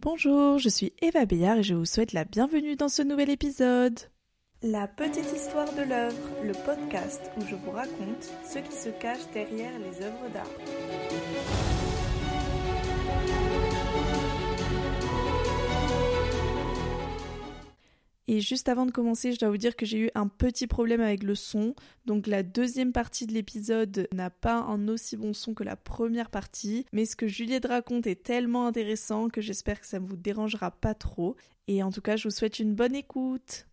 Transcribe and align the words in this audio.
Bonjour, 0.00 0.58
je 0.58 0.68
suis 0.68 0.92
Eva 1.02 1.26
Béard 1.26 1.58
et 1.58 1.62
je 1.64 1.74
vous 1.74 1.84
souhaite 1.84 2.12
la 2.12 2.24
bienvenue 2.24 2.76
dans 2.76 2.88
ce 2.88 3.02
nouvel 3.02 3.30
épisode. 3.30 3.98
La 4.62 4.86
petite 4.86 5.32
histoire 5.34 5.72
de 5.74 5.82
l'œuvre, 5.82 6.14
le 6.44 6.52
podcast 6.52 7.20
où 7.36 7.40
je 7.44 7.56
vous 7.56 7.72
raconte 7.72 8.30
ce 8.48 8.60
qui 8.60 8.76
se 8.76 8.90
cache 8.90 9.28
derrière 9.34 9.76
les 9.80 10.06
œuvres 10.06 10.28
d'art. 10.32 11.67
Et 18.30 18.42
juste 18.42 18.68
avant 18.68 18.84
de 18.84 18.90
commencer, 18.90 19.32
je 19.32 19.38
dois 19.38 19.48
vous 19.48 19.56
dire 19.56 19.74
que 19.74 19.86
j'ai 19.86 19.98
eu 19.98 20.10
un 20.14 20.28
petit 20.28 20.66
problème 20.66 21.00
avec 21.00 21.22
le 21.22 21.34
son. 21.34 21.74
Donc 22.04 22.26
la 22.26 22.42
deuxième 22.42 22.92
partie 22.92 23.26
de 23.26 23.32
l'épisode 23.32 24.06
n'a 24.12 24.28
pas 24.28 24.58
un 24.58 24.86
aussi 24.88 25.16
bon 25.16 25.32
son 25.32 25.54
que 25.54 25.64
la 25.64 25.76
première 25.76 26.28
partie. 26.28 26.84
Mais 26.92 27.06
ce 27.06 27.16
que 27.16 27.26
Juliette 27.26 27.64
raconte 27.64 28.06
est 28.06 28.22
tellement 28.22 28.66
intéressant 28.66 29.30
que 29.30 29.40
j'espère 29.40 29.80
que 29.80 29.86
ça 29.86 29.98
ne 29.98 30.04
vous 30.04 30.16
dérangera 30.16 30.70
pas 30.70 30.92
trop. 30.92 31.36
Et 31.68 31.82
en 31.82 31.90
tout 31.90 32.02
cas, 32.02 32.16
je 32.16 32.24
vous 32.24 32.34
souhaite 32.34 32.58
une 32.58 32.74
bonne 32.74 32.94
écoute. 32.94 33.66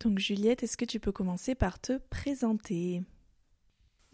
Donc 0.00 0.18
Juliette, 0.18 0.64
est-ce 0.64 0.76
que 0.76 0.84
tu 0.84 0.98
peux 0.98 1.12
commencer 1.12 1.54
par 1.54 1.80
te 1.80 1.98
présenter? 2.10 3.02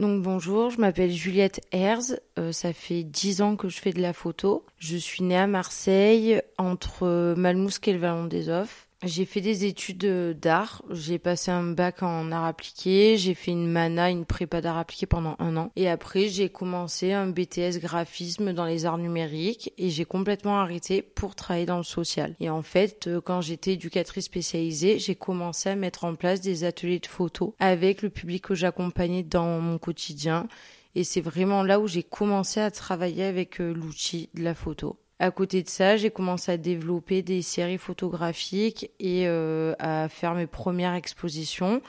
Donc 0.00 0.22
bonjour, 0.22 0.68
je 0.70 0.80
m'appelle 0.80 1.12
Juliette 1.12 1.60
Herz, 1.70 2.20
euh, 2.38 2.50
ça 2.50 2.72
fait 2.72 3.04
dix 3.04 3.42
ans 3.42 3.54
que 3.56 3.68
je 3.68 3.78
fais 3.78 3.92
de 3.92 4.02
la 4.02 4.12
photo. 4.12 4.66
Je 4.76 4.96
suis 4.96 5.22
née 5.22 5.36
à 5.36 5.46
Marseille, 5.46 6.42
entre 6.58 7.34
Malmousque 7.36 7.86
et 7.88 7.92
le 7.92 8.00
Vallon 8.00 8.26
des 8.26 8.48
Offs. 8.48 8.83
J'ai 9.06 9.24
fait 9.24 9.40
des 9.40 9.64
études 9.64 10.04
euh, 10.04 10.34
d'art. 10.34 10.82
J'ai 10.90 11.18
passé 11.18 11.50
un 11.50 11.64
bac 11.64 12.02
en 12.02 12.32
art 12.32 12.44
appliqué. 12.44 13.16
J'ai 13.18 13.34
fait 13.34 13.50
une 13.50 13.70
mana, 13.70 14.10
une 14.10 14.24
prépa 14.24 14.60
d'art 14.60 14.78
appliqué 14.78 15.06
pendant 15.06 15.36
un 15.38 15.56
an. 15.56 15.70
Et 15.76 15.88
après, 15.88 16.28
j'ai 16.28 16.48
commencé 16.48 17.12
un 17.12 17.26
BTS 17.26 17.80
graphisme 17.80 18.52
dans 18.52 18.64
les 18.64 18.86
arts 18.86 18.98
numériques 18.98 19.72
et 19.78 19.90
j'ai 19.90 20.04
complètement 20.04 20.58
arrêté 20.58 21.02
pour 21.02 21.34
travailler 21.34 21.66
dans 21.66 21.76
le 21.78 21.84
social. 21.84 22.34
Et 22.40 22.50
en 22.50 22.62
fait, 22.62 23.06
euh, 23.06 23.20
quand 23.20 23.40
j'étais 23.40 23.72
éducatrice 23.72 24.24
spécialisée, 24.24 24.98
j'ai 24.98 25.14
commencé 25.14 25.68
à 25.68 25.76
mettre 25.76 26.04
en 26.04 26.14
place 26.14 26.40
des 26.40 26.64
ateliers 26.64 27.00
de 27.00 27.06
photo 27.06 27.54
avec 27.58 28.02
le 28.02 28.10
public 28.10 28.44
que 28.44 28.54
j'accompagnais 28.54 29.22
dans 29.22 29.60
mon 29.60 29.78
quotidien. 29.78 30.48
Et 30.94 31.04
c'est 31.04 31.20
vraiment 31.20 31.62
là 31.62 31.80
où 31.80 31.88
j'ai 31.88 32.04
commencé 32.04 32.60
à 32.60 32.70
travailler 32.70 33.24
avec 33.24 33.60
euh, 33.60 33.72
l'outil 33.72 34.30
de 34.34 34.42
la 34.42 34.54
photo. 34.54 34.96
À 35.24 35.30
côté 35.30 35.62
de 35.62 35.70
ça, 35.70 35.96
j'ai 35.96 36.10
commencé 36.10 36.52
à 36.52 36.58
développer 36.58 37.22
des 37.22 37.40
séries 37.40 37.78
photographiques 37.78 38.90
et 39.00 39.26
euh, 39.26 39.74
à 39.78 40.10
faire 40.10 40.34
mes 40.34 40.46
premières 40.46 40.92
expositions, 40.92 41.80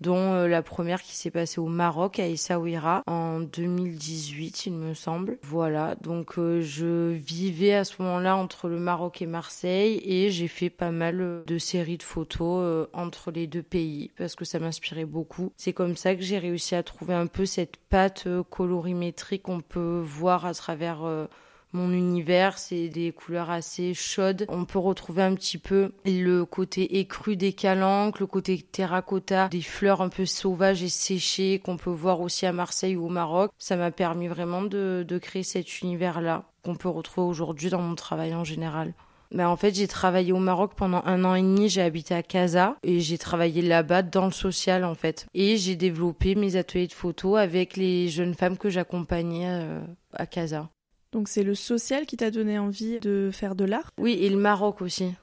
dont 0.00 0.34
euh, 0.34 0.46
la 0.46 0.62
première 0.62 1.02
qui 1.02 1.16
s'est 1.16 1.32
passée 1.32 1.60
au 1.60 1.66
Maroc, 1.66 2.20
à 2.20 2.28
Essaouira, 2.28 3.02
en 3.08 3.40
2018, 3.40 4.66
il 4.66 4.74
me 4.74 4.94
semble. 4.94 5.38
Voilà, 5.42 5.96
donc 6.02 6.38
euh, 6.38 6.60
je 6.62 7.10
vivais 7.10 7.74
à 7.74 7.82
ce 7.82 8.00
moment-là 8.00 8.36
entre 8.36 8.68
le 8.68 8.78
Maroc 8.78 9.22
et 9.22 9.26
Marseille 9.26 10.00
et 10.04 10.30
j'ai 10.30 10.46
fait 10.46 10.70
pas 10.70 10.92
mal 10.92 11.42
de 11.44 11.58
séries 11.58 11.98
de 11.98 12.04
photos 12.04 12.86
entre 12.92 13.32
les 13.32 13.48
deux 13.48 13.64
pays 13.64 14.12
parce 14.16 14.36
que 14.36 14.44
ça 14.44 14.60
m'inspirait 14.60 15.04
beaucoup. 15.04 15.52
C'est 15.56 15.72
comme 15.72 15.96
ça 15.96 16.14
que 16.14 16.22
j'ai 16.22 16.38
réussi 16.38 16.76
à 16.76 16.84
trouver 16.84 17.14
un 17.14 17.26
peu 17.26 17.44
cette 17.44 17.76
patte 17.76 18.28
colorimétrique 18.50 19.42
qu'on 19.42 19.62
peut 19.62 20.00
voir 20.00 20.46
à 20.46 20.54
travers 20.54 21.26
mon 21.74 21.90
univers, 21.90 22.56
c'est 22.56 22.88
des 22.88 23.12
couleurs 23.12 23.50
assez 23.50 23.94
chaudes. 23.94 24.46
On 24.48 24.64
peut 24.64 24.78
retrouver 24.78 25.22
un 25.22 25.34
petit 25.34 25.58
peu 25.58 25.92
le 26.06 26.44
côté 26.44 27.00
écru 27.00 27.36
des 27.36 27.52
calanques, 27.52 28.20
le 28.20 28.26
côté 28.26 28.62
terracotta, 28.62 29.48
des 29.48 29.60
fleurs 29.60 30.00
un 30.00 30.08
peu 30.08 30.24
sauvages 30.24 30.82
et 30.82 30.88
séchées 30.88 31.58
qu'on 31.58 31.76
peut 31.76 31.90
voir 31.90 32.20
aussi 32.20 32.46
à 32.46 32.52
Marseille 32.52 32.96
ou 32.96 33.06
au 33.06 33.08
Maroc. 33.10 33.50
Ça 33.58 33.76
m'a 33.76 33.90
permis 33.90 34.28
vraiment 34.28 34.62
de, 34.62 35.04
créer 35.20 35.42
cet 35.42 35.80
univers-là 35.80 36.44
qu'on 36.64 36.76
peut 36.76 36.88
retrouver 36.88 37.26
aujourd'hui 37.26 37.70
dans 37.70 37.80
mon 37.80 37.94
travail 37.94 38.34
en 38.34 38.44
général. 38.44 38.94
Ben 39.32 39.48
en 39.48 39.56
fait, 39.56 39.74
j'ai 39.74 39.88
travaillé 39.88 40.32
au 40.32 40.38
Maroc 40.38 40.72
pendant 40.76 41.02
un 41.04 41.24
an 41.24 41.34
et 41.34 41.42
demi. 41.42 41.68
J'ai 41.68 41.82
habité 41.82 42.14
à 42.14 42.22
Casa 42.22 42.76
et 42.84 43.00
j'ai 43.00 43.18
travaillé 43.18 43.62
là-bas 43.62 44.02
dans 44.02 44.26
le 44.26 44.32
social 44.32 44.84
en 44.84 44.94
fait. 44.94 45.26
Et 45.34 45.56
j'ai 45.56 45.74
développé 45.74 46.36
mes 46.36 46.54
ateliers 46.54 46.86
de 46.86 46.92
photo 46.92 47.34
avec 47.34 47.76
les 47.76 48.08
jeunes 48.08 48.34
femmes 48.34 48.56
que 48.56 48.70
j'accompagnais 48.70 49.48
euh, 49.48 49.80
à 50.12 50.26
Casa. 50.26 50.68
Donc 51.14 51.28
c'est 51.28 51.44
le 51.44 51.54
social 51.54 52.06
qui 52.06 52.16
t'a 52.16 52.32
donné 52.32 52.58
envie 52.58 52.98
de 52.98 53.30
faire 53.32 53.54
de 53.54 53.64
l'art? 53.64 53.92
Oui, 53.98 54.18
et 54.20 54.28
le 54.28 54.36
Maroc 54.36 54.82
aussi. 54.82 55.14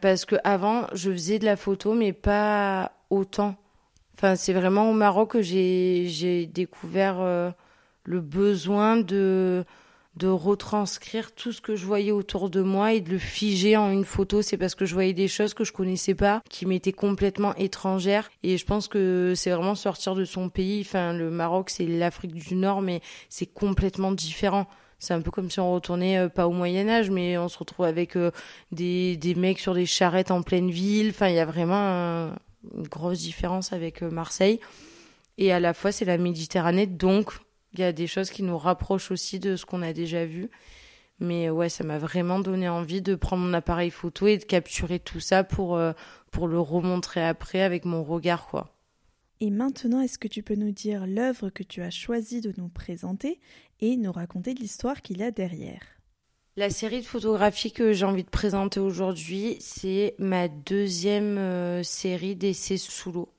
Parce 0.00 0.24
que 0.24 0.36
avant, 0.44 0.86
je 0.94 1.12
faisais 1.12 1.38
de 1.38 1.44
la 1.44 1.56
photo, 1.56 1.92
mais 1.92 2.14
pas 2.14 2.92
autant. 3.10 3.54
Enfin, 4.16 4.34
c'est 4.34 4.54
vraiment 4.54 4.90
au 4.90 4.94
Maroc 4.94 5.32
que 5.32 5.42
j'ai 5.42 6.46
découvert 6.46 7.20
euh, 7.20 7.50
le 8.04 8.20
besoin 8.20 8.96
de 8.96 9.64
de 10.16 10.28
retranscrire 10.28 11.32
tout 11.32 11.52
ce 11.52 11.60
que 11.60 11.76
je 11.76 11.84
voyais 11.84 12.12
autour 12.12 12.48
de 12.48 12.62
moi 12.62 12.94
et 12.94 13.02
de 13.02 13.10
le 13.10 13.18
figer 13.18 13.76
en 13.76 13.90
une 13.90 14.06
photo. 14.06 14.40
C'est 14.40 14.56
parce 14.56 14.74
que 14.74 14.86
je 14.86 14.94
voyais 14.94 15.12
des 15.12 15.28
choses 15.28 15.52
que 15.52 15.62
je 15.62 15.72
connaissais 15.72 16.14
pas, 16.14 16.40
qui 16.48 16.64
m'étaient 16.64 16.92
complètement 16.92 17.54
étrangères. 17.56 18.30
Et 18.42 18.56
je 18.56 18.64
pense 18.64 18.88
que 18.88 19.34
c'est 19.36 19.50
vraiment 19.50 19.74
sortir 19.74 20.14
de 20.14 20.24
son 20.24 20.48
pays. 20.48 20.80
Enfin, 20.80 21.12
le 21.12 21.30
Maroc, 21.30 21.68
c'est 21.68 21.84
l'Afrique 21.84 22.32
du 22.32 22.54
Nord, 22.54 22.80
mais 22.80 23.02
c'est 23.28 23.44
complètement 23.44 24.12
différent. 24.12 24.66
C'est 24.98 25.14
un 25.14 25.20
peu 25.20 25.30
comme 25.30 25.50
si 25.50 25.60
on 25.60 25.72
retournait 25.72 26.18
euh, 26.18 26.28
pas 26.28 26.48
au 26.48 26.52
Moyen 26.52 26.88
Âge, 26.88 27.10
mais 27.10 27.36
on 27.36 27.48
se 27.48 27.58
retrouve 27.58 27.86
avec 27.86 28.16
euh, 28.16 28.30
des, 28.72 29.16
des 29.16 29.34
mecs 29.34 29.58
sur 29.58 29.74
des 29.74 29.86
charrettes 29.86 30.30
en 30.30 30.42
pleine 30.42 30.70
ville. 30.70 31.10
Enfin, 31.10 31.28
il 31.28 31.34
y 31.34 31.40
a 31.40 31.44
vraiment 31.44 32.32
une 32.74 32.88
grosse 32.88 33.20
différence 33.20 33.72
avec 33.72 34.02
euh, 34.02 34.10
Marseille. 34.10 34.58
Et 35.38 35.52
à 35.52 35.60
la 35.60 35.74
fois, 35.74 35.92
c'est 35.92 36.06
la 36.06 36.16
Méditerranée, 36.16 36.86
donc 36.86 37.32
il 37.74 37.80
y 37.80 37.84
a 37.84 37.92
des 37.92 38.06
choses 38.06 38.30
qui 38.30 38.42
nous 38.42 38.56
rapprochent 38.56 39.10
aussi 39.10 39.38
de 39.38 39.56
ce 39.56 39.66
qu'on 39.66 39.82
a 39.82 39.92
déjà 39.92 40.24
vu. 40.24 40.50
Mais 41.18 41.50
ouais, 41.50 41.68
ça 41.68 41.84
m'a 41.84 41.98
vraiment 41.98 42.40
donné 42.40 42.68
envie 42.68 43.02
de 43.02 43.14
prendre 43.14 43.42
mon 43.42 43.54
appareil 43.54 43.90
photo 43.90 44.26
et 44.26 44.38
de 44.38 44.44
capturer 44.44 44.98
tout 44.98 45.20
ça 45.20 45.44
pour, 45.44 45.80
pour 46.30 46.46
le 46.48 46.60
remontrer 46.60 47.24
après 47.24 47.62
avec 47.62 47.86
mon 47.86 48.02
regard, 48.02 48.48
quoi. 48.48 48.76
Et 49.40 49.50
maintenant, 49.50 50.00
est-ce 50.00 50.18
que 50.18 50.28
tu 50.28 50.42
peux 50.42 50.54
nous 50.54 50.72
dire 50.72 51.06
l'œuvre 51.06 51.50
que 51.50 51.62
tu 51.62 51.82
as 51.82 51.90
choisi 51.90 52.40
de 52.40 52.54
nous 52.56 52.68
présenter 52.68 53.38
et 53.80 53.96
nous 53.96 54.12
raconter 54.12 54.54
l'histoire 54.54 55.02
qu'il 55.02 55.22
a 55.22 55.30
derrière 55.30 55.82
La 56.56 56.70
série 56.70 57.00
de 57.00 57.06
photographies 57.06 57.72
que 57.72 57.92
j'ai 57.92 58.04
envie 58.04 58.24
de 58.24 58.30
présenter 58.30 58.80
aujourd'hui, 58.80 59.56
c'est 59.60 60.14
ma 60.18 60.48
deuxième 60.48 61.38
euh, 61.38 61.82
série 61.82 62.36
d'essais 62.36 62.78
sous 62.78 63.12
l'eau. 63.12 63.35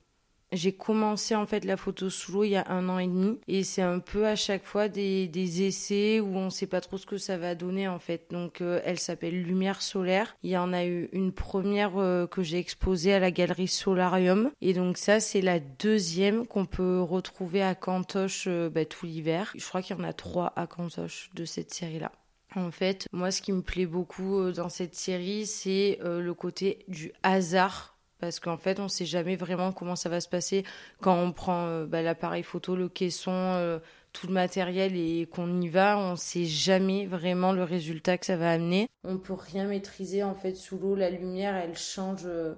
J'ai 0.50 0.72
commencé 0.72 1.34
en 1.34 1.44
fait 1.44 1.64
la 1.66 1.76
photo 1.76 2.08
sous 2.08 2.32
l'eau 2.32 2.44
il 2.44 2.50
y 2.50 2.56
a 2.56 2.64
un 2.70 2.88
an 2.88 2.98
et 2.98 3.06
demi 3.06 3.38
et 3.48 3.64
c'est 3.64 3.82
un 3.82 3.98
peu 3.98 4.26
à 4.26 4.34
chaque 4.34 4.64
fois 4.64 4.88
des, 4.88 5.28
essais 5.62 6.20
où 6.20 6.36
on 6.36 6.48
sait 6.48 6.66
pas 6.66 6.80
trop 6.80 6.96
ce 6.96 7.06
que 7.06 7.18
ça 7.18 7.36
va 7.36 7.54
donner 7.54 7.86
en 7.86 7.98
fait. 7.98 8.30
Donc 8.30 8.60
euh, 8.60 8.80
elle 8.84 8.98
s'appelle 8.98 9.42
Lumière 9.42 9.82
solaire. 9.82 10.36
Il 10.42 10.50
y 10.50 10.56
en 10.56 10.72
a 10.72 10.86
eu 10.86 11.10
une 11.12 11.32
première 11.32 11.98
euh, 11.98 12.26
que 12.26 12.42
j'ai 12.42 12.58
exposée 12.58 13.12
à 13.12 13.18
la 13.18 13.30
galerie 13.30 13.68
Solarium 13.68 14.50
et 14.62 14.72
donc 14.72 14.96
ça 14.96 15.20
c'est 15.20 15.42
la 15.42 15.60
deuxième 15.60 16.46
qu'on 16.46 16.64
peut 16.64 17.00
retrouver 17.00 17.62
à 17.62 17.74
Cantoche 17.74 18.46
euh, 18.46 18.70
bah, 18.70 18.86
tout 18.86 19.04
l'hiver. 19.04 19.52
Je 19.54 19.66
crois 19.66 19.82
qu'il 19.82 19.96
y 19.96 20.00
en 20.00 20.04
a 20.04 20.14
trois 20.14 20.54
à 20.56 20.66
Cantoche 20.66 21.30
de 21.34 21.44
cette 21.44 21.74
série 21.74 21.98
là. 21.98 22.12
En 22.56 22.70
fait, 22.70 23.06
moi, 23.12 23.30
ce 23.30 23.42
qui 23.42 23.52
me 23.52 23.60
plaît 23.60 23.84
beaucoup 23.84 24.50
dans 24.52 24.70
cette 24.70 24.94
série, 24.94 25.44
c'est 25.44 25.98
le 26.02 26.32
côté 26.32 26.86
du 26.88 27.12
hasard 27.22 27.97
parce 28.20 28.40
qu'en 28.40 28.56
fait, 28.56 28.80
on 28.80 28.84
ne 28.84 28.88
sait 28.88 29.06
jamais 29.06 29.36
vraiment 29.36 29.72
comment 29.72 29.96
ça 29.96 30.08
va 30.08 30.20
se 30.20 30.28
passer 30.28 30.64
quand 31.00 31.16
on 31.16 31.32
prend 31.32 31.66
euh, 31.66 31.86
bah, 31.86 32.02
l'appareil 32.02 32.42
photo, 32.42 32.74
le 32.74 32.88
caisson, 32.88 33.32
euh, 33.32 33.78
tout 34.12 34.26
le 34.26 34.32
matériel 34.32 34.96
et 34.96 35.26
qu'on 35.26 35.60
y 35.60 35.68
va. 35.68 35.98
On 35.98 36.12
ne 36.12 36.16
sait 36.16 36.44
jamais 36.44 37.06
vraiment 37.06 37.52
le 37.52 37.62
résultat 37.62 38.18
que 38.18 38.26
ça 38.26 38.36
va 38.36 38.50
amener. 38.50 38.88
On 39.04 39.18
peut 39.18 39.34
rien 39.34 39.66
maîtriser 39.66 40.22
en 40.22 40.34
fait 40.34 40.54
sous 40.54 40.78
l'eau. 40.78 40.94
La 40.94 41.10
lumière, 41.10 41.54
elle 41.56 41.76
change, 41.76 42.26
euh, 42.26 42.54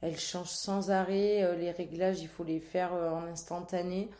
elle 0.00 0.18
change 0.18 0.50
sans 0.50 0.90
arrêt. 0.90 1.56
les 1.58 1.70
réglages, 1.72 2.20
il 2.20 2.28
faut 2.28 2.44
les 2.44 2.60
faire 2.60 2.92
en 2.92 3.24
instantané. 3.24 4.10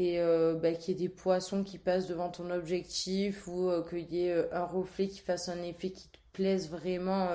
Et 0.00 0.20
bah, 0.62 0.70
qu'il 0.74 0.94
y 0.94 0.96
ait 0.96 1.08
des 1.08 1.12
poissons 1.12 1.64
qui 1.64 1.76
passent 1.76 2.06
devant 2.06 2.28
ton 2.28 2.52
objectif 2.52 3.48
ou 3.48 3.68
qu'il 3.90 4.14
y 4.14 4.26
ait 4.26 4.52
un 4.52 4.64
reflet 4.64 5.08
qui 5.08 5.18
fasse 5.18 5.48
un 5.48 5.60
effet 5.62 5.90
qui 5.90 6.08
te 6.08 6.18
plaise 6.32 6.70
vraiment 6.70 7.26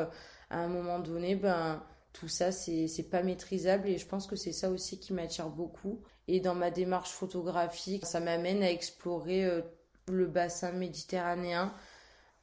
à 0.50 0.60
un 0.60 0.70
moment 0.70 1.00
donné, 1.00 1.36
ben 1.36 1.84
tout 2.14 2.28
ça, 2.28 2.52
c'est 2.52 3.10
pas 3.10 3.24
maîtrisable 3.24 3.90
et 3.90 3.98
je 3.98 4.06
pense 4.06 4.28
que 4.28 4.36
c'est 4.36 4.52
ça 4.52 4.70
aussi 4.70 5.00
qui 5.00 5.14
m'attire 5.14 5.50
beaucoup. 5.50 6.02
Et 6.28 6.40
dans 6.40 6.56
ma 6.56 6.72
démarche 6.72 7.12
photographique, 7.12 8.06
ça 8.06 8.20
m'amène 8.20 8.64
à 8.64 8.72
explorer 8.72 9.44
euh, 9.46 9.62
le 10.08 10.28
bassin 10.28 10.72
méditerranéen, 10.72 11.74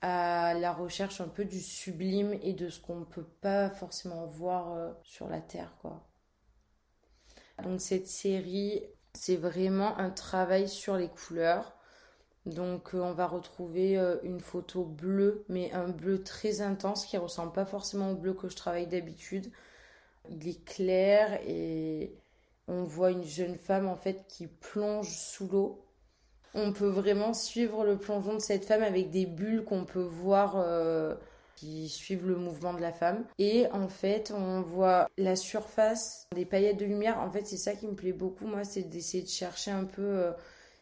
à 0.03 0.55
la 0.55 0.73
recherche 0.73 1.21
un 1.21 1.29
peu 1.29 1.45
du 1.45 1.61
sublime 1.61 2.39
et 2.43 2.53
de 2.53 2.69
ce 2.69 2.81
qu'on 2.81 3.01
ne 3.01 3.05
peut 3.05 3.27
pas 3.41 3.71
forcément 3.71 4.27
voir 4.27 4.73
euh, 4.73 4.93
sur 5.05 5.29
la 5.29 5.41
Terre. 5.41 5.77
Quoi. 5.81 6.07
Donc 7.63 7.81
cette 7.81 8.09
série, 8.09 8.83
c'est 9.15 9.37
vraiment 9.37 9.97
un 9.99 10.11
travail 10.11 10.69
sur 10.69 10.97
les 10.97 11.09
couleurs. 11.09 11.77
Donc 12.47 12.95
euh, 12.95 13.01
on 13.01 13.13
va 13.13 13.27
retrouver 13.27 13.99
euh, 13.99 14.17
une 14.23 14.41
photo 14.41 14.85
bleue, 14.85 15.45
mais 15.49 15.73
un 15.73 15.89
bleu 15.89 16.23
très 16.23 16.63
intense 16.63 17.05
qui 17.05 17.19
ressemble 17.19 17.53
pas 17.53 17.67
forcément 17.67 18.13
au 18.13 18.15
bleu 18.15 18.33
que 18.33 18.49
je 18.49 18.57
travaille 18.57 18.87
d'habitude. 18.87 19.51
Il 20.31 20.49
est 20.49 20.65
clair 20.65 21.41
et 21.47 22.15
on 22.69 22.85
voit 22.85 23.11
une 23.11 23.25
jeune 23.25 23.57
femme 23.57 23.89
en 23.89 23.97
fait 23.97 24.25
qui 24.29 24.47
plonge 24.47 25.11
sous 25.11 25.49
l'eau. 25.49 25.85
On 26.55 26.73
peut 26.73 26.89
vraiment 26.89 27.35
suivre 27.35 27.85
le 27.85 27.97
plongeon 27.97 28.35
de 28.35 28.41
cette 28.41 28.65
femme 28.65 28.83
avec 28.83 29.11
des 29.11 29.27
bulles 29.27 29.65
qu'on 29.65 29.85
peut 29.85 30.01
voir 30.01 30.55
euh, 30.57 31.15
qui 31.57 31.89
suivent 31.89 32.27
le 32.27 32.37
mouvement 32.37 32.73
de 32.73 32.81
la 32.81 32.93
femme. 32.93 33.25
Et 33.39 33.67
en 33.73 33.89
fait, 33.89 34.33
on 34.35 34.63
voit 34.63 35.09
la 35.19 35.37
surface 35.37 36.27
des 36.35 36.47
paillettes 36.47 36.79
de 36.79 36.87
lumière. 36.87 37.21
En 37.21 37.31
fait, 37.31 37.47
c'est 37.47 37.57
ça 37.57 37.75
qui 37.75 37.87
me 37.87 37.95
plaît 37.95 38.13
beaucoup, 38.13 38.47
moi, 38.47 38.65
c'est 38.65 38.83
d'essayer 38.83 39.23
de 39.23 39.29
chercher 39.29 39.71
un 39.71 39.85
peu 39.85 40.33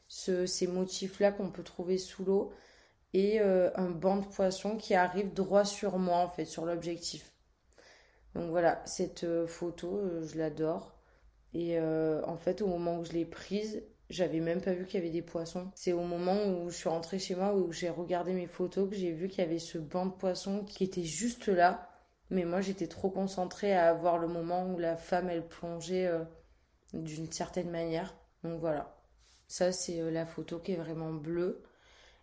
ce, 0.08 0.46
ces 0.46 0.66
motifs-là 0.66 1.32
qu'on 1.32 1.50
peut 1.50 1.62
trouver 1.62 1.98
sous 1.98 2.24
l'eau. 2.24 2.52
Et 3.14 3.40
euh, 3.40 3.70
un 3.76 3.90
banc 3.90 4.18
de 4.18 4.26
poisson 4.26 4.76
qui 4.76 4.94
arrive 4.94 5.32
droit 5.32 5.64
sur 5.64 5.98
moi, 5.98 6.18
en 6.18 6.28
fait, 6.28 6.44
sur 6.44 6.66
l'objectif. 6.66 7.32
Donc 8.34 8.50
voilà, 8.50 8.82
cette 8.84 9.24
euh, 9.24 9.46
photo, 9.46 10.02
je 10.22 10.36
l'adore. 10.36 10.98
Et 11.54 11.80
en 11.80 12.36
fait, 12.36 12.60
au 12.60 12.66
moment 12.66 12.98
où 12.98 13.04
je 13.04 13.12
l'ai 13.12 13.24
prise, 13.24 13.82
j'avais 14.10 14.40
même 14.40 14.60
pas 14.60 14.72
vu 14.72 14.86
qu'il 14.86 15.00
y 15.00 15.02
avait 15.02 15.12
des 15.12 15.22
poissons. 15.22 15.70
C'est 15.74 15.92
au 15.92 16.02
moment 16.02 16.46
où 16.46 16.70
je 16.70 16.76
suis 16.76 16.88
rentrée 16.88 17.18
chez 17.18 17.34
moi, 17.34 17.54
où 17.54 17.72
j'ai 17.72 17.90
regardé 17.90 18.32
mes 18.32 18.46
photos, 18.46 18.88
que 18.88 18.96
j'ai 18.96 19.12
vu 19.12 19.28
qu'il 19.28 19.44
y 19.44 19.46
avait 19.46 19.58
ce 19.58 19.78
banc 19.78 20.06
de 20.06 20.12
poissons 20.12 20.64
qui 20.64 20.84
était 20.84 21.04
juste 21.04 21.48
là. 21.48 21.90
Mais 22.30 22.44
moi, 22.44 22.60
j'étais 22.60 22.86
trop 22.88 23.10
concentrée 23.10 23.74
à 23.74 23.92
voir 23.94 24.18
le 24.18 24.28
moment 24.28 24.66
où 24.66 24.78
la 24.78 24.96
femme, 24.96 25.28
elle 25.30 25.46
plongeait 25.46 26.06
euh, 26.06 26.24
d'une 26.94 27.30
certaine 27.30 27.70
manière. 27.70 28.16
Donc 28.44 28.60
voilà. 28.60 28.97
Ça, 29.48 29.72
c'est 29.72 30.00
euh, 30.00 30.10
la 30.10 30.26
photo 30.26 30.58
qui 30.58 30.72
est 30.72 30.76
vraiment 30.76 31.12
bleue. 31.12 31.62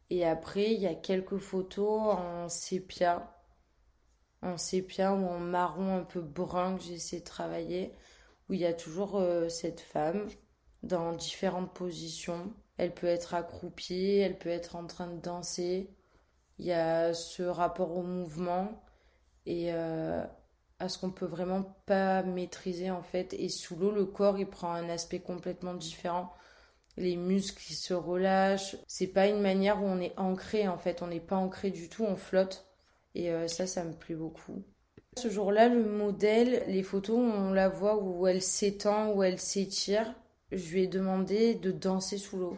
Et 0.10 0.26
après, 0.26 0.74
il 0.74 0.82
y 0.82 0.88
a 0.88 0.96
quelques 0.96 1.40
photos 1.40 2.16
en 2.16 2.48
sépia. 2.50 3.36
En 4.42 4.58
sépia 4.58 5.14
ou 5.14 5.26
en 5.26 5.40
marron 5.40 5.98
un 5.98 6.04
peu 6.04 6.22
brun 6.22 6.78
que 6.78 6.84
j'essaie 6.84 7.20
de 7.20 7.26
travailler. 7.26 7.94
Où 8.50 8.54
il 8.54 8.60
y 8.60 8.66
a 8.66 8.74
toujours 8.74 9.18
euh, 9.18 9.50
cette 9.50 9.82
femme 9.82 10.28
dans 10.84 11.14
différentes 11.14 11.74
positions. 11.74 12.54
Elle 12.78 12.94
peut 12.94 13.08
être 13.08 13.34
accroupie, 13.34 14.18
elle 14.18 14.38
peut 14.38 14.50
être 14.50 14.76
en 14.76 14.86
train 14.86 15.08
de 15.08 15.20
danser. 15.20 15.90
Il 16.60 16.66
y 16.66 16.74
a 16.74 17.14
ce 17.14 17.44
rapport 17.44 17.98
au 17.98 18.04
mouvement 18.04 18.84
et 19.46 19.74
euh, 19.74 20.24
à 20.80 20.90
ce 20.90 21.00
qu'on 21.00 21.12
peut 21.12 21.26
vraiment 21.26 21.64
pas 21.86 22.24
maîtriser 22.24 22.92
en 22.92 23.02
fait. 23.04 23.34
Et 23.34 23.50
sous 23.50 23.76
l'eau, 23.76 23.92
le 23.92 24.06
corps 24.06 24.38
il 24.38 24.48
prend 24.48 24.72
un 24.74 24.90
aspect 24.90 25.20
complètement 25.20 25.74
différent. 25.74 26.34
Les 26.98 27.16
muscles 27.16 27.64
ils 27.70 27.76
se 27.76 27.94
relâchent. 27.94 28.78
C'est 28.88 29.08
pas 29.08 29.28
une 29.28 29.42
manière 29.42 29.84
où 29.84 29.86
on 29.86 30.00
est 30.00 30.14
ancré 30.18 30.68
en 30.68 30.78
fait. 30.78 31.02
On 31.02 31.08
n'est 31.08 31.20
pas 31.20 31.36
ancré 31.36 31.72
du 31.72 31.90
tout, 31.90 32.04
on 32.04 32.16
flotte. 32.16 32.66
Et 33.16 33.32
euh, 33.32 33.48
ça, 33.48 33.68
ça 33.68 33.84
me 33.84 33.94
plaît 33.94 34.16
beaucoup. 34.16 34.64
Ce 35.18 35.30
jour-là, 35.30 35.70
le 35.70 35.86
modèle, 35.86 36.64
les 36.68 36.84
photos, 36.84 37.18
on 37.18 37.52
la 37.52 37.70
voit 37.70 38.04
où 38.04 38.28
elle 38.28 38.42
s'étend, 38.42 39.14
où 39.14 39.24
elle 39.24 39.40
s'étire 39.40 40.14
je 40.52 40.72
lui 40.72 40.84
ai 40.84 40.88
demandé 40.88 41.56
de 41.56 41.72
danser 41.72 42.18
sous 42.18 42.38
l'eau. 42.38 42.58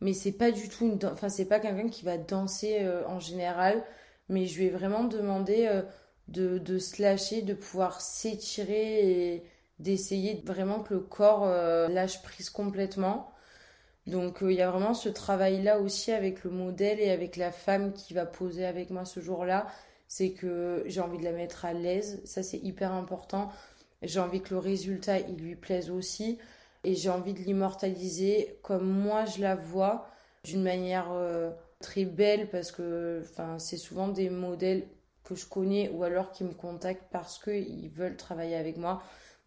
Mais 0.00 0.12
c'est 0.14 0.32
pas 0.32 0.50
du 0.50 0.68
tout 0.68 0.86
une 0.86 0.98
enfin 1.04 1.28
c'est 1.28 1.46
pas 1.46 1.60
quelqu'un 1.60 1.88
qui 1.88 2.04
va 2.04 2.16
danser 2.16 2.78
euh, 2.80 3.06
en 3.06 3.20
général, 3.20 3.84
mais 4.28 4.46
je 4.46 4.58
lui 4.58 4.66
ai 4.66 4.70
vraiment 4.70 5.04
demandé 5.04 5.66
euh, 5.68 5.82
de, 6.28 6.58
de 6.58 6.78
se 6.78 7.02
lâcher, 7.02 7.42
de 7.42 7.54
pouvoir 7.54 8.00
s'étirer 8.00 9.34
et 9.34 9.44
d'essayer 9.78 10.42
vraiment 10.46 10.80
que 10.80 10.94
le 10.94 11.00
corps 11.00 11.46
lâche 11.88 12.22
prise 12.22 12.50
complètement. 12.50 13.32
Donc 14.06 14.38
il 14.42 14.52
y 14.52 14.62
a 14.62 14.70
vraiment 14.70 14.94
ce 14.94 15.08
travail 15.08 15.62
là 15.62 15.78
aussi 15.78 16.12
avec 16.12 16.44
le 16.44 16.50
modèle 16.50 17.00
et 17.00 17.10
avec 17.10 17.36
la 17.36 17.52
femme 17.52 17.92
qui 17.92 18.14
va 18.14 18.26
poser 18.26 18.64
avec 18.64 18.90
moi 18.90 19.04
ce 19.04 19.20
jour-là, 19.20 19.66
c'est 20.08 20.32
que 20.32 20.82
j'ai 20.86 21.00
envie 21.00 21.18
de 21.18 21.24
la 21.24 21.32
mettre 21.32 21.64
à 21.64 21.72
l'aise, 21.72 22.20
ça 22.24 22.42
c'est 22.42 22.58
hyper 22.58 22.92
important. 22.92 23.50
J'ai 24.02 24.20
envie 24.20 24.40
que 24.40 24.54
le 24.54 24.58
résultat 24.58 25.20
il 25.20 25.36
lui 25.36 25.56
plaise 25.56 25.90
aussi 25.90 26.38
et 26.84 26.94
j'ai 26.94 27.10
envie 27.10 27.34
de 27.34 27.40
l'immortaliser 27.40 28.58
comme 28.62 28.88
moi 28.88 29.26
je 29.26 29.40
la 29.40 29.54
vois 29.54 30.08
d'une 30.44 30.62
manière 30.62 31.12
euh, 31.12 31.50
très 31.80 32.04
belle 32.04 32.48
parce 32.50 32.72
que 32.72 33.22
c'est 33.58 33.76
souvent 33.76 34.08
des 34.08 34.30
modèles 34.30 34.86
que 35.24 35.34
je 35.34 35.46
connais 35.46 35.90
ou 35.90 36.02
alors 36.02 36.32
qui 36.32 36.44
me 36.44 36.52
contactent 36.52 37.08
parce 37.10 37.38
qu'ils 37.38 37.90
veulent 37.90 38.16
travailler 38.16 38.56
avec 38.56 38.76
moi. 38.76 39.02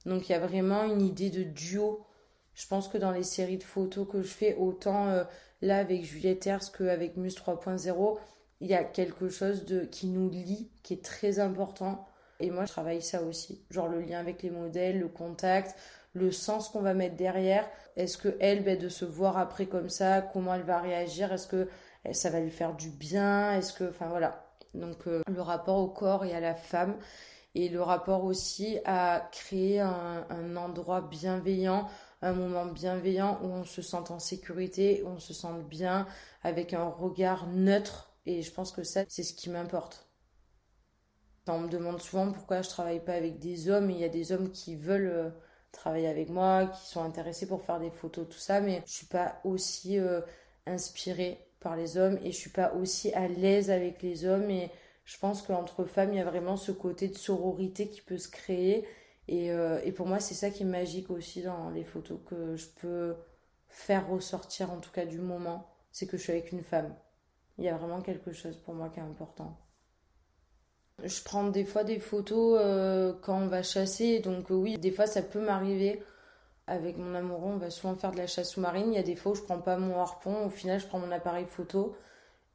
Donc 0.06 0.30
il 0.30 0.32
y 0.32 0.36
a 0.36 0.40
vraiment 0.40 0.84
une 0.84 1.02
idée 1.02 1.30
de 1.30 1.44
duo. 1.44 2.06
Je 2.54 2.68
pense 2.68 2.88
que 2.88 2.98
dans 2.98 3.12
les 3.12 3.24
séries 3.24 3.58
de 3.58 3.64
photos 3.64 4.08
que 4.08 4.22
je 4.22 4.28
fais, 4.28 4.56
autant 4.56 5.08
euh, 5.08 5.24
là 5.62 5.78
avec 5.78 6.04
Juliette 6.04 6.46
Hers 6.46 6.72
qu'avec 6.72 7.18
Mus 7.18 7.30
3.0, 7.30 8.18
il 8.62 8.68
y 8.68 8.74
a 8.74 8.84
quelque 8.84 9.30
chose 9.30 9.66
de, 9.66 9.82
qui 9.82 10.08
nous 10.08 10.30
lie, 10.30 10.70
qui 10.84 10.94
est 10.94 11.04
très 11.04 11.40
important. 11.40 12.08
Et 12.40 12.52
moi, 12.52 12.66
je 12.66 12.72
travaille 12.72 13.02
ça 13.02 13.22
aussi. 13.24 13.66
Genre 13.70 13.88
le 13.88 14.02
lien 14.02 14.20
avec 14.20 14.44
les 14.44 14.50
modèles, 14.50 15.00
le 15.00 15.08
contact, 15.08 15.76
le 16.14 16.32
sens 16.32 16.70
qu'on 16.70 16.82
va 16.82 16.94
mettre 16.94 17.16
derrière. 17.16 17.68
Est-ce 17.96 18.18
que 18.18 18.38
elle, 18.40 18.64
ben, 18.64 18.78
de 18.78 18.90
se 18.90 19.06
voir 19.06 19.38
après 19.38 19.66
comme 19.66 19.90
ça, 19.90 20.22
comment 20.22 20.54
elle 20.54 20.64
va 20.64 20.80
réagir? 20.80 21.34
Est-ce 21.34 21.48
que 21.48 21.68
eh, 22.06 22.14
ça 22.14 22.30
va 22.30 22.40
lui 22.40 22.52
faire 22.52 22.76
du 22.76 22.90
bien? 22.90 23.54
Est-ce 23.54 23.74
que, 23.74 23.90
enfin 23.90 24.08
voilà. 24.08 24.46
Donc 24.74 25.08
euh, 25.08 25.22
le 25.32 25.42
rapport 25.42 25.78
au 25.78 25.88
corps 25.88 26.26
et 26.26 26.34
à 26.34 26.40
la 26.40 26.56
femme 26.56 26.96
et 27.56 27.70
le 27.70 27.82
rapport 27.82 28.24
aussi 28.24 28.80
à 28.86 29.30
créer 29.32 29.80
un, 29.80 30.56
endroit 30.56 31.02
bienveillant, 31.02 31.88
un 32.24 32.34
moment 32.34 32.66
bienveillant 32.66 33.40
où 33.44 33.48
on 33.48 33.66
se 33.66 33.82
sente 33.82 34.10
en 34.10 34.20
sécurité, 34.20 35.04
où 35.04 35.10
on 35.10 35.20
se 35.20 35.34
sente 35.34 35.68
bien, 35.68 36.08
avec 36.42 36.74
un 36.74 36.86
regard 36.86 37.48
neutre. 37.48 38.16
Et 38.26 38.42
je 38.42 38.52
pense 38.52 38.72
que 38.72 38.84
ça, 38.84 39.04
c'est 39.08 39.24
ce 39.24 39.34
qui 39.34 39.50
m'importe. 39.50 40.08
On 41.48 41.60
me 41.60 41.68
demande 41.68 42.02
souvent 42.02 42.32
pourquoi 42.32 42.62
je 42.62 42.70
travaille 42.70 43.04
pas 43.04 43.14
avec 43.14 43.38
des 43.40 43.70
hommes 43.70 43.90
et 43.90 43.94
il 43.94 44.00
y 44.00 44.06
a 44.06 44.10
des 44.10 44.32
hommes 44.32 44.50
qui 44.52 44.78
veulent 44.78 45.12
euh, 45.12 45.30
travailler 45.74 46.08
avec 46.08 46.30
moi, 46.30 46.68
qui 46.68 46.88
sont 46.88 47.04
intéressés 47.04 47.46
pour 47.46 47.62
faire 47.62 47.82
des 47.82 47.92
photos, 47.92 48.28
tout 48.30 48.38
ça, 48.38 48.62
mais 48.62 48.82
je 48.86 48.94
suis 48.94 49.08
pas 49.08 49.42
aussi 49.44 50.00
euh, 50.00 50.22
inspirée 50.66 51.46
par 51.60 51.76
les 51.76 51.98
hommes 51.98 52.18
et 52.24 52.32
je 52.32 52.38
suis 52.38 52.50
pas 52.50 52.74
aussi 52.74 53.12
à 53.14 53.28
l'aise 53.28 53.70
avec 53.70 54.02
les 54.02 54.26
hommes 54.26 54.50
et 54.50 54.72
je 55.04 55.18
pense 55.18 55.42
qu'entre 55.42 55.84
femmes 55.84 56.14
il 56.14 56.18
y 56.18 56.22
a 56.22 56.26
vraiment 56.26 56.56
ce 56.56 56.72
côté 56.72 57.10
de 57.10 57.18
sororité 57.18 57.90
qui 57.90 58.02
peut 58.02 58.18
se 58.18 58.30
créer 58.30 58.88
et, 59.28 59.52
euh, 59.52 59.80
et 59.84 59.92
pour 59.92 60.08
moi 60.08 60.20
c'est 60.20 60.34
ça 60.34 60.50
qui 60.50 60.64
est 60.64 60.68
magique 60.68 61.10
aussi 61.10 61.42
dans 61.42 61.70
les 61.70 61.84
photos 61.84 62.20
que 62.26 62.56
je 62.56 62.68
peux 62.82 63.16
faire 63.70 64.08
ressortir 64.08 64.72
en 64.72 64.78
tout 64.78 64.92
cas 64.92 65.06
du 65.06 65.20
moment, 65.20 65.68
c'est 65.92 66.08
que 66.08 66.18
je 66.18 66.24
suis 66.24 66.32
avec 66.32 66.52
une 66.52 66.64
femme. 66.64 66.94
Il 67.58 67.64
y 67.64 67.70
a 67.70 67.78
vraiment 67.78 68.02
quelque 68.02 68.32
chose 68.32 68.58
pour 68.58 68.74
moi 68.74 68.90
qui 68.90 69.00
est 69.00 69.04
important. 69.04 69.58
Je 71.04 71.24
prends 71.24 71.48
des 71.50 71.66
fois 71.66 71.84
des 71.84 72.00
photos 72.00 72.60
euh, 72.62 73.14
quand 73.22 73.42
on 73.42 73.48
va 73.48 73.64
chasser, 73.64 74.20
donc 74.20 74.52
euh, 74.52 74.56
oui, 74.56 74.78
des 74.78 74.92
fois 74.92 75.08
ça 75.08 75.22
peut 75.22 75.42
m'arriver. 75.42 76.04
Avec 76.66 76.98
mon 76.98 77.14
amoureux, 77.14 77.52
on 77.56 77.58
va 77.58 77.70
souvent 77.70 77.94
faire 77.96 78.12
de 78.12 78.18
la 78.18 78.28
chasse 78.28 78.52
sous-marine. 78.52 78.94
Il 78.94 78.96
y 78.96 78.98
a 78.98 79.04
des 79.04 79.18
fois 79.18 79.34
où 79.34 79.36
je 79.36 79.42
prends 79.42 79.60
pas 79.60 79.76
mon 79.76 80.00
harpon, 80.00 80.46
au 80.46 80.50
final 80.50 80.80
je 80.80 80.88
prends 80.88 81.00
mon 81.00 81.12
appareil 81.12 81.46
photo. 81.46 81.96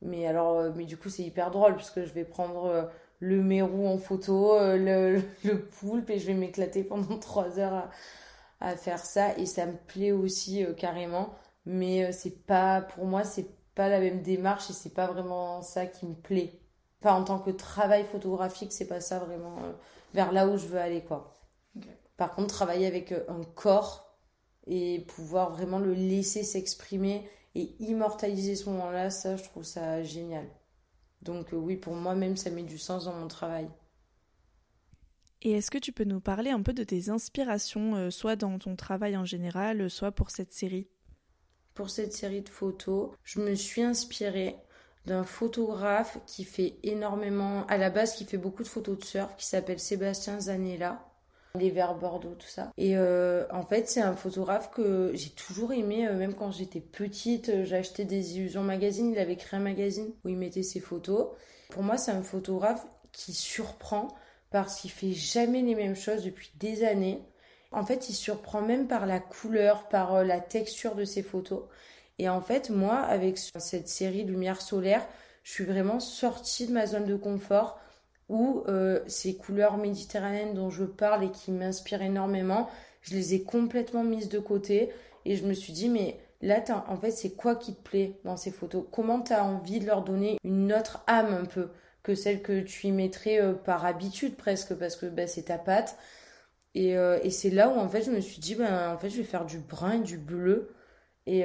Mais 0.01 0.27
alors, 0.27 0.75
mais 0.75 0.85
du 0.85 0.97
coup 0.97 1.11
c'est 1.11 1.25
hyper 1.25 1.51
drôle 1.51 1.75
parce 1.75 1.91
que 1.91 2.07
je 2.07 2.15
vais 2.15 2.25
prendre 2.25 2.89
le 3.21 3.43
mérou 3.43 3.87
en 3.87 3.99
photo, 3.99 4.59
le, 4.59 5.23
le, 5.45 5.67
poulpe 5.67 6.11
et 6.11 6.19
je 6.19 6.27
vais 6.29 6.35
m'éclater 6.35 6.85
pendant 6.85 7.19
trois 7.21 7.59
heures 7.59 7.75
à, 7.75 7.91
à, 8.61 8.77
faire 8.77 9.05
ça 9.05 9.37
et 9.39 9.47
ça 9.47 9.67
me 9.67 9.77
plaît 9.77 10.13
aussi 10.13 10.65
carrément. 10.77 11.35
Mais 11.67 12.13
c'est 12.13 12.45
pas, 12.47 12.81
pour 12.83 13.07
moi 13.07 13.25
c'est 13.25 13.49
pas 13.75 13.89
la 13.89 14.01
même 14.01 14.23
démarche 14.23 14.71
et 14.71 14.73
c'est 14.73 14.95
pas 14.95 15.07
vraiment 15.07 15.63
ça 15.63 15.87
qui 15.87 16.07
me 16.07 16.15
plaît. 16.15 16.61
Enfin, 17.01 17.15
en 17.15 17.25
tant 17.25 17.39
que 17.39 17.51
travail 17.51 18.05
photographique, 18.05 18.73
c'est 18.73 18.89
pas 18.89 19.01
ça 19.01 19.21
vraiment 19.21 19.63
euh, 19.63 19.73
vers 20.15 20.33
là 20.33 20.49
où 20.49 20.57
je 20.57 20.67
veux 20.67 20.81
aller, 20.81 21.05
quoi. 21.05 21.41
Par 22.17 22.35
contre, 22.35 22.49
travailler 22.49 22.87
avec 22.87 23.13
euh, 23.13 23.25
un 23.29 23.45
corps 23.45 24.19
et 24.67 25.05
pouvoir 25.07 25.53
vraiment 25.53 25.79
le 25.79 25.95
laisser 25.95 26.43
s'exprimer 26.43 27.29
et 27.55 27.77
immortaliser 27.79 28.57
ce 28.57 28.69
moment-là, 28.71 29.11
ça, 29.11 29.37
je 29.37 29.45
trouve 29.45 29.63
ça 29.63 30.03
génial. 30.03 30.49
Donc, 31.23 31.53
euh, 31.53 31.57
oui, 31.57 31.77
pour 31.77 31.95
moi 31.95 32.15
même, 32.15 32.37
ça 32.37 32.51
met 32.51 32.63
du 32.63 32.79
sens 32.79 33.05
dans 33.05 33.15
mon 33.15 33.29
travail. 33.29 33.69
Et 35.43 35.53
est-ce 35.53 35.71
que 35.71 35.79
tu 35.79 35.93
peux 35.93 36.05
nous 36.05 36.21
parler 36.21 36.51
un 36.51 36.63
peu 36.63 36.73
de 36.73 36.83
tes 36.83 37.11
inspirations, 37.11 38.11
soit 38.11 38.35
dans 38.35 38.59
ton 38.59 38.75
travail 38.75 39.17
en 39.17 39.25
général, 39.25 39.89
soit 39.89 40.11
pour 40.11 40.31
cette 40.31 40.53
série? 40.53 40.89
Pour 41.75 41.91
cette 41.91 42.13
série 42.13 42.43
de 42.43 42.49
photos, 42.49 43.11
je 43.23 43.41
me 43.41 43.55
suis 43.55 43.83
inspirée 43.83 44.57
d'un 45.07 45.25
photographe 45.25 46.19
qui 46.27 46.45
fait 46.45 46.77
énormément, 46.83 47.67
à 47.67 47.79
la 47.79 47.91
base 47.91 48.15
qui 48.15 48.25
fait 48.25 48.37
beaucoup 48.37 48.63
de 48.63 48.69
photos 48.69 48.99
de 48.99 49.05
surf, 49.05 49.35
qui 49.37 49.47
s'appelle 49.47 49.79
Sébastien 49.81 50.39
Zanella, 50.39 51.08
les 51.59 51.71
verts 51.71 51.95
Bordeaux, 51.95 52.35
tout 52.39 52.47
ça. 52.47 52.73
Et 52.77 52.97
euh, 52.97 53.45
en 53.51 53.63
fait, 53.63 53.89
c'est 53.89 54.01
un 54.01 54.15
photographe 54.15 54.71
que 54.71 55.11
j'ai 55.15 55.31
toujours 55.31 55.73
aimé, 55.73 56.07
euh, 56.07 56.15
même 56.15 56.35
quand 56.35 56.51
j'étais 56.51 56.81
petite, 56.81 57.49
euh, 57.49 57.65
j'achetais 57.65 58.05
des 58.05 58.37
illusions 58.37 58.63
magazine, 58.63 59.13
il 59.13 59.19
avait 59.19 59.37
créé 59.37 59.59
un 59.59 59.63
magazine 59.63 60.11
où 60.25 60.29
il 60.29 60.37
mettait 60.37 60.63
ses 60.63 60.81
photos. 60.81 61.29
Pour 61.71 61.83
moi, 61.83 61.97
c'est 61.97 62.13
un 62.13 62.23
photographe 62.23 62.87
qui 63.13 63.33
surprend 63.33 64.09
parce 64.51 64.81
qu'il 64.81 64.91
fait 64.91 65.13
jamais 65.13 65.63
les 65.63 65.75
mêmes 65.75 65.97
choses 65.97 66.25
depuis 66.25 66.51
des 66.59 66.85
années. 66.85 67.21
En 67.73 67.85
fait, 67.85 68.09
il 68.09 68.15
surprend 68.15 68.63
même 68.63 68.87
par 68.87 69.05
la 69.05 69.21
couleur, 69.21 69.89
par 69.89 70.25
la 70.25 70.41
texture 70.41 70.95
de 70.95 71.05
ses 71.05 71.23
photos. 71.23 71.65
Et 72.19 72.29
en 72.29 72.41
fait, 72.41 72.71
moi, 72.71 72.97
avec 72.97 73.39
cette 73.39 73.89
série 73.89 74.25
Lumière 74.25 74.63
solaire, 74.63 75.07
je 75.43 75.53
suis 75.53 75.65
vraiment 75.65 76.01
sortie 76.01 76.67
de 76.67 76.73
ma 76.73 76.87
zone 76.87 77.05
de 77.05 77.17
confort 77.17 77.79
où 78.29 78.65
euh, 78.69 79.01
ces 79.07 79.37
couleurs 79.37 79.77
méditerranéennes 79.77 80.55
dont 80.55 80.71
je 80.71 80.85
parle 80.85 81.25
et 81.25 81.31
qui 81.31 81.51
m'inspirent 81.51 82.03
énormément, 82.03 82.69
je 83.03 83.15
les 83.15 83.35
ai 83.35 83.43
complètement 83.43 84.05
mises 84.05 84.29
de 84.29 84.39
côté 84.39 84.91
et 85.25 85.37
je 85.37 85.47
me 85.47 85.55
suis 85.55 85.73
dit 85.73 85.89
mais 85.89 86.19
là 86.43 86.63
en 86.89 86.97
fait 86.97 87.11
c'est 87.11 87.35
quoi 87.35 87.57
qui 87.57 87.75
te 87.75 87.83
plaît 87.83 88.19
dans 88.25 88.37
ces 88.37 88.51
photos? 88.51 88.85
Comment 88.93 89.21
tu 89.21 89.33
as 89.33 89.45
envie 89.45 89.81
de 89.81 89.87
leur 89.87 90.03
donner 90.03 90.39
une 90.45 90.73
autre 90.73 91.03
âme 91.07 91.33
un 91.33 91.45
peu 91.45 91.69
que 92.03 92.15
celle 92.15 92.43
que 92.43 92.61
tu 92.61 92.87
y 92.89 92.93
mettrais 92.93 93.41
euh, 93.41 93.53
par 93.53 93.85
habitude 93.85 94.37
presque, 94.37 94.75
parce 94.75 94.97
que 94.97 95.07
bah, 95.07 95.27
c'est 95.27 95.45
ta 95.45 95.59
pâte. 95.59 95.99
Et, 96.75 96.97
euh, 96.97 97.19
et 97.23 97.31
c'est 97.31 97.51
là 97.51 97.69
où 97.69 97.79
en 97.79 97.89
fait 97.89 98.03
je 98.03 98.11
me 98.11 98.21
suis 98.21 98.41
dit, 98.41 98.55
ben, 98.55 98.93
en 98.95 98.99
fait 98.99 99.11
je 99.11 99.19
vais 99.19 99.25
faire 99.25 99.45
du 99.47 99.59
brun 99.59 100.01
et 100.01 100.05
du 100.05 100.19
bleu. 100.19 100.75
Et 101.27 101.45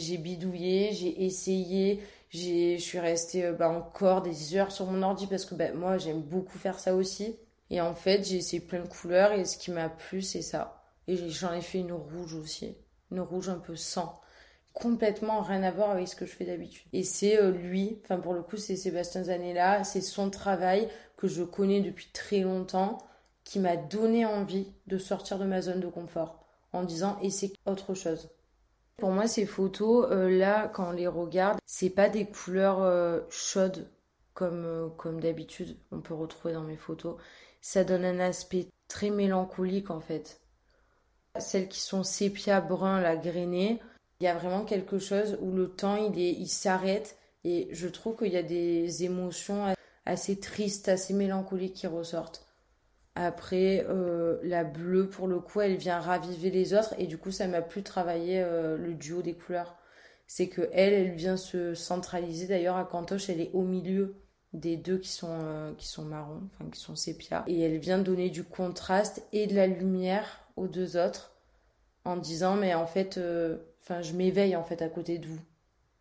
j'ai 0.00 0.18
bidouillé, 0.18 0.92
j'ai 0.92 1.24
essayé, 1.24 2.02
je 2.30 2.76
suis 2.78 2.98
restée 2.98 3.50
bah, 3.52 3.68
encore 3.68 4.22
des 4.22 4.56
heures 4.56 4.72
sur 4.72 4.86
mon 4.86 5.02
ordi 5.02 5.26
parce 5.26 5.44
que 5.44 5.54
bah, 5.54 5.72
moi 5.72 5.98
j'aime 5.98 6.22
beaucoup 6.22 6.58
faire 6.58 6.78
ça 6.78 6.94
aussi. 6.94 7.36
Et 7.70 7.80
en 7.80 7.94
fait 7.94 8.24
j'ai 8.24 8.36
essayé 8.36 8.60
plein 8.60 8.80
de 8.80 8.88
couleurs 8.88 9.32
et 9.32 9.44
ce 9.44 9.58
qui 9.58 9.70
m'a 9.70 9.88
plu 9.88 10.22
c'est 10.22 10.42
ça. 10.42 10.82
Et 11.08 11.16
j'en 11.28 11.52
ai 11.52 11.60
fait 11.60 11.78
une 11.78 11.92
rouge 11.92 12.34
aussi, 12.34 12.76
une 13.10 13.20
rouge 13.20 13.48
un 13.48 13.58
peu 13.58 13.76
sang 13.76 14.20
complètement 14.72 15.42
rien 15.42 15.62
à 15.62 15.70
voir 15.70 15.90
avec 15.90 16.08
ce 16.08 16.16
que 16.16 16.26
je 16.26 16.32
fais 16.32 16.44
d'habitude. 16.44 16.86
Et 16.92 17.02
c'est 17.02 17.38
euh, 17.38 17.50
lui, 17.50 17.98
enfin 18.04 18.18
pour 18.18 18.34
le 18.34 18.42
coup 18.42 18.56
c'est 18.56 18.76
Sébastien 18.76 19.24
Zanella, 19.24 19.84
c'est 19.84 20.00
son 20.00 20.30
travail 20.30 20.88
que 21.16 21.28
je 21.28 21.42
connais 21.42 21.80
depuis 21.80 22.08
très 22.12 22.40
longtemps 22.40 22.98
qui 23.44 23.58
m'a 23.58 23.76
donné 23.76 24.26
envie 24.26 24.72
de 24.86 24.98
sortir 24.98 25.38
de 25.38 25.44
ma 25.44 25.60
zone 25.60 25.80
de 25.80 25.88
confort 25.88 26.44
en 26.72 26.84
disant 26.84 27.18
et 27.22 27.30
c'est 27.30 27.52
autre 27.66 27.94
chose. 27.94 28.30
Pour 29.00 29.10
moi 29.10 29.26
ces 29.26 29.46
photos 29.46 30.06
euh, 30.10 30.28
là 30.28 30.68
quand 30.68 30.90
on 30.90 30.92
les 30.92 31.06
regarde, 31.06 31.58
c'est 31.64 31.90
pas 31.90 32.10
des 32.10 32.26
couleurs 32.26 32.82
euh, 32.82 33.20
chaudes 33.30 33.88
comme 34.34 34.92
comme 34.98 35.20
d'habitude 35.20 35.76
on 35.90 36.00
peut 36.00 36.14
retrouver 36.14 36.52
dans 36.54 36.62
mes 36.62 36.76
photos. 36.76 37.16
Ça 37.62 37.82
donne 37.82 38.04
un 38.04 38.20
aspect 38.20 38.68
très 38.88 39.10
mélancolique 39.10 39.90
en 39.90 40.00
fait. 40.00 40.40
Celles 41.38 41.68
qui 41.68 41.80
sont 41.80 42.02
sépia 42.02 42.60
brun 42.60 43.00
la 43.00 43.16
grainée, 43.16 43.80
il 44.20 44.24
y 44.24 44.28
a 44.28 44.34
vraiment 44.34 44.64
quelque 44.64 44.98
chose 44.98 45.38
où 45.40 45.52
le 45.52 45.70
temps 45.70 45.96
il 45.96 46.18
est 46.20 46.32
il 46.32 46.48
s'arrête 46.48 47.16
et 47.44 47.68
je 47.72 47.88
trouve 47.88 48.16
qu'il 48.16 48.32
y 48.32 48.36
a 48.36 48.42
des 48.42 49.04
émotions 49.04 49.74
assez 50.04 50.38
tristes, 50.38 50.88
assez 50.88 51.14
mélancoliques 51.14 51.74
qui 51.74 51.86
ressortent. 51.86 52.46
Après, 53.16 53.84
euh, 53.88 54.38
la 54.42 54.64
bleue, 54.64 55.08
pour 55.08 55.26
le 55.26 55.40
coup, 55.40 55.60
elle 55.60 55.76
vient 55.76 55.98
raviver 55.98 56.50
les 56.50 56.74
autres 56.74 56.94
et 56.98 57.06
du 57.06 57.18
coup, 57.18 57.30
ça 57.30 57.48
m'a 57.48 57.62
plus 57.62 57.82
travaillé 57.82 58.40
euh, 58.40 58.76
le 58.76 58.94
duo 58.94 59.20
des 59.22 59.34
couleurs. 59.34 59.76
C'est 60.26 60.48
que 60.48 60.68
elle, 60.72 60.92
elle 60.92 61.14
vient 61.14 61.36
se 61.36 61.74
centraliser. 61.74 62.46
D'ailleurs, 62.46 62.76
à 62.76 62.84
Cantoche, 62.84 63.28
elle 63.28 63.40
est 63.40 63.50
au 63.52 63.62
milieu 63.62 64.14
des 64.52 64.76
deux 64.76 64.98
qui 64.98 65.10
sont, 65.10 65.38
euh, 65.42 65.72
qui 65.74 65.88
sont 65.88 66.04
marrons, 66.04 66.42
enfin 66.46 66.70
qui 66.70 66.80
sont 66.80 66.94
sépia. 66.94 67.44
Et 67.48 67.60
elle 67.60 67.78
vient 67.78 67.98
donner 67.98 68.30
du 68.30 68.44
contraste 68.44 69.22
et 69.32 69.48
de 69.48 69.56
la 69.56 69.66
lumière 69.66 70.40
aux 70.56 70.68
deux 70.68 70.96
autres 70.96 71.32
en 72.04 72.16
disant, 72.16 72.56
mais 72.56 72.74
en 72.74 72.86
fait, 72.86 73.16
je 73.16 74.12
m'éveille 74.14 74.56
en 74.56 74.64
fait 74.64 74.82
à 74.82 74.88
côté 74.88 75.18
de 75.18 75.26
vous. 75.26 75.40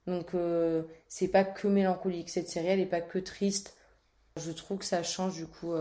Donc, 0.07 0.31
c'est 1.07 1.27
pas 1.27 1.43
que 1.43 1.67
mélancolique. 1.67 2.29
Cette 2.29 2.47
série, 2.47 2.67
elle 2.67 2.79
est 2.79 2.85
pas 2.85 3.01
que 3.01 3.19
triste. 3.19 3.75
Je 4.37 4.51
trouve 4.51 4.77
que 4.77 4.85
ça 4.85 5.03
change 5.03 5.33
du 5.35 5.45
coup. 5.45 5.73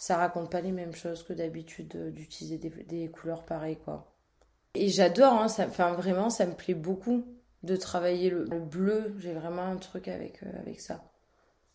Euh, 0.00 0.04
ça 0.04 0.16
raconte 0.16 0.50
pas 0.50 0.60
les 0.60 0.72
mêmes 0.72 0.94
choses 0.94 1.22
que 1.22 1.32
d'habitude 1.32 1.94
euh, 1.96 2.10
d'utiliser 2.10 2.58
des, 2.58 3.08
couleurs 3.08 3.44
pareilles, 3.44 3.78
quoi. 3.84 4.12
Et 4.74 4.88
j'adore, 4.88 5.34
hein, 5.34 5.48
ça, 5.48 5.66
enfin, 5.66 5.92
vraiment, 5.92 6.30
ça 6.30 6.46
me 6.46 6.54
plaît 6.54 6.74
beaucoup 6.74 7.24
de 7.62 7.76
travailler 7.76 8.30
le, 8.30 8.44
bleu. 8.44 9.14
J'ai 9.18 9.32
vraiment 9.32 9.62
un 9.62 9.76
truc 9.76 10.08
avec, 10.08 10.40
avec 10.60 10.80
ça. 10.80 11.04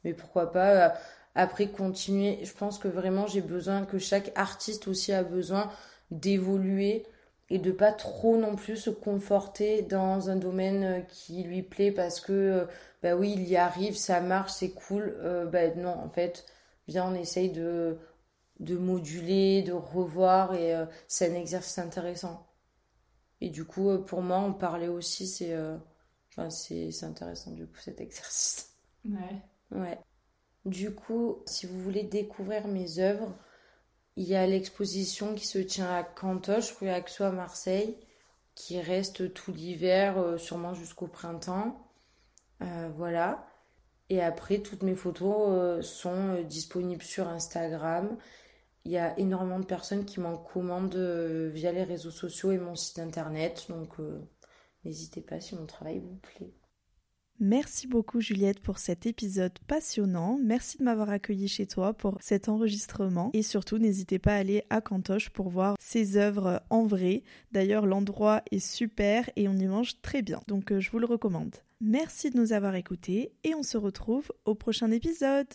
Mais 0.04 0.14
pourquoi 0.14 0.52
pas 0.52 0.96
après 1.36 1.68
continuer 1.68 2.40
Je 2.44 2.54
pense 2.54 2.80
que 2.80 2.88
vraiment, 2.88 3.28
j'ai 3.28 3.42
besoin 3.42 3.86
que 3.86 4.00
chaque 4.00 4.32
artiste 4.36 4.88
aussi 4.88 5.12
a 5.12 5.24
besoin 5.24 5.70
d'évoluer 6.12 7.06
et 7.50 7.60
de 7.60 7.72
pas 7.72 7.92
trop 7.92 8.38
non 8.38 8.56
plus 8.56 8.78
se 8.78 8.90
conforter 8.90 9.82
dans 9.84 10.30
un 10.30 10.36
domaine 10.36 10.84
euh, 10.84 11.00
qui 11.02 11.44
lui 11.44 11.62
plaît 11.62 11.92
parce 11.92 12.20
que 12.20 12.34
euh, 12.34 12.66
bah 13.04 13.16
oui 13.16 13.34
il 13.36 13.48
y 13.48 13.56
arrive 13.56 13.96
ça 13.96 14.20
marche 14.20 14.52
c'est 14.54 14.72
cool 14.72 15.16
euh, 15.20 15.46
bah 15.46 15.74
non 15.76 15.96
en 16.04 16.10
fait 16.10 16.46
viens 16.88 17.08
on 17.08 17.14
essaye 17.14 17.52
de 17.52 17.98
de 18.60 18.78
moduler 18.78 19.64
de 19.64 19.74
revoir 19.74 20.54
et 20.54 20.74
c'est 21.08 21.30
un 21.32 21.36
exercice 21.36 21.78
intéressant 21.78 22.48
et 23.42 23.50
du 23.50 23.66
coup 23.66 23.98
pour 24.06 24.22
moi 24.22 24.38
en 24.38 24.54
parler 24.54 24.88
aussi 24.88 25.28
c'est 25.28 25.54
enfin, 26.32 26.50
c'est 26.50 27.04
intéressant 27.04 27.52
du 27.52 27.66
coup 27.66 27.78
cet 27.80 28.00
exercice 28.02 28.74
ouais 29.06 29.42
ouais 29.72 30.00
du 30.66 30.96
coup 30.96 31.44
si 31.46 31.66
vous 31.66 31.82
voulez 31.82 32.04
découvrir 32.04 32.68
mes 32.68 33.00
œuvres 33.00 33.36
il 34.18 34.24
y 34.24 34.36
a 34.36 34.48
l'exposition 34.48 35.36
qui 35.36 35.46
se 35.46 35.60
tient 35.60 35.94
à 35.94 36.04
Cantoche, 36.04 36.74
rue 36.80 36.88
Axo 36.90 37.26
à 37.26 37.32
Marseille, 37.32 37.98
qui 38.56 38.80
reste 38.80 39.34
tout 39.34 39.52
l'hiver, 39.52 40.18
euh, 40.18 40.38
sûrement 40.38 40.74
jusqu'au 40.74 41.08
printemps. 41.08 41.86
Euh, 42.62 42.90
voilà. 42.96 43.46
Et 44.10 44.22
après, 44.22 44.60
toutes 44.60 44.84
mes 44.84 44.96
photos 44.96 45.50
euh, 45.50 45.82
sont 45.82 46.42
disponibles 46.44 47.04
sur 47.04 47.28
Instagram. 47.28 48.18
Il 48.86 48.92
y 48.92 48.98
a 48.98 49.18
énormément 49.20 49.60
de 49.60 49.66
personnes 49.66 50.06
qui 50.06 50.20
m'en 50.20 50.38
commandent 50.38 50.96
via 51.54 51.72
les 51.72 51.84
réseaux 51.84 52.12
sociaux 52.12 52.52
et 52.52 52.60
mon 52.60 52.76
site 52.76 53.00
internet. 53.00 53.66
Donc, 53.70 53.96
n'hésitez 54.84 55.22
pas 55.22 55.40
si 55.40 55.56
mon 55.56 55.66
travail 55.66 56.00
vous 56.00 56.18
plaît. 56.18 56.54
Merci 57.40 57.88
beaucoup 57.88 58.22
Juliette 58.22 58.62
pour 58.62 58.78
cet 58.78 59.06
épisode 59.06 59.60
passionnant. 59.68 60.40
Merci 60.42 60.78
de 60.78 60.84
m'avoir 60.84 61.10
accueilli 61.10 61.50
chez 61.50 61.68
toi 61.68 61.94
pour 61.94 62.18
cet 62.22 62.48
enregistrement. 62.48 63.30
Et 63.34 63.42
surtout, 63.42 63.78
n'hésitez 63.78 64.20
pas 64.20 64.36
à 64.36 64.38
aller 64.38 64.64
à 64.70 64.80
Cantoche 64.80 65.30
pour 65.30 65.50
voir 65.50 65.76
ses 65.78 66.16
œuvres 66.16 66.64
en 66.70 66.86
vrai. 66.86 67.24
D'ailleurs, 67.52 67.86
l'endroit 67.86 68.42
est 68.52 68.66
super 68.66 69.30
et 69.36 69.50
on 69.50 69.58
y 69.58 69.68
mange 69.68 70.02
très 70.02 70.22
bien. 70.22 70.42
Donc, 70.48 70.72
euh, 70.72 70.80
je 70.80 70.90
vous 70.92 71.00
le 71.00 71.08
recommande. 71.08 71.56
Merci 71.82 72.30
de 72.30 72.40
nous 72.40 72.54
avoir 72.54 72.76
écoutés 72.76 73.34
et 73.44 73.54
on 73.54 73.64
se 73.64 73.78
retrouve 73.78 74.32
au 74.46 74.56
prochain 74.56 74.90
épisode. 74.92 75.48